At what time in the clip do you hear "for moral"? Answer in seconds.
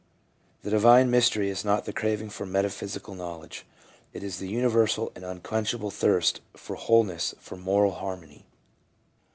7.37-7.91